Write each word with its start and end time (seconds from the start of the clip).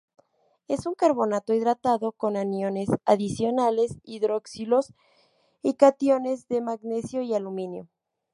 Es 0.67 0.87
un 0.87 0.95
carbonato 0.95 1.53
hidratado 1.53 2.11
con 2.13 2.35
aniones 2.35 2.89
adicionales 3.05 3.99
hidroxilos 4.03 4.95
y 5.61 5.75
cationes 5.75 6.47
de 6.47 6.59
magnesio 6.59 7.21
y 7.21 7.35
aluminio. 7.35 7.87